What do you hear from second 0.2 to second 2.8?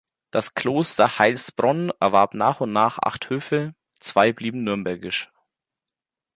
Das Kloster Heilsbronn erwarb nach und